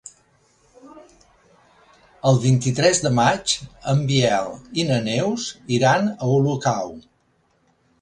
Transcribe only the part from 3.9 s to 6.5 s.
en Biel i na Neus iran a